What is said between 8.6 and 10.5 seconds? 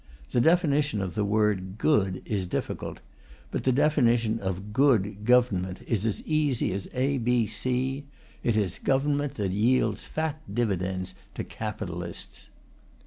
government that yields fat